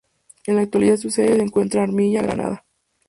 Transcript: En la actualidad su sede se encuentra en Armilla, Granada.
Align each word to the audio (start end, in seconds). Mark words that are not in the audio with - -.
En 0.47 0.55
la 0.55 0.63
actualidad 0.63 0.97
su 0.97 1.11
sede 1.11 1.35
se 1.35 1.43
encuentra 1.43 1.83
en 1.83 1.89
Armilla, 1.91 2.23
Granada. 2.23 2.65